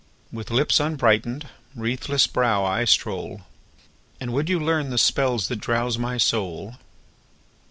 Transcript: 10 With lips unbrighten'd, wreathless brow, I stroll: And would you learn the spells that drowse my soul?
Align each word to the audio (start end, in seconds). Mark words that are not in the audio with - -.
10 0.31 0.37
With 0.37 0.49
lips 0.49 0.79
unbrighten'd, 0.79 1.47
wreathless 1.75 2.25
brow, 2.25 2.65
I 2.65 2.85
stroll: 2.85 3.41
And 4.19 4.33
would 4.33 4.49
you 4.49 4.59
learn 4.59 4.89
the 4.89 4.97
spells 4.97 5.47
that 5.49 5.57
drowse 5.57 5.99
my 5.99 6.17
soul? 6.17 6.77